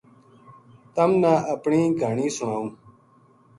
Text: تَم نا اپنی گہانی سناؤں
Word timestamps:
تَم 0.93 1.11
نا 1.21 1.33
اپنی 1.53 1.81
گہانی 1.99 2.27
سناؤں 2.37 2.67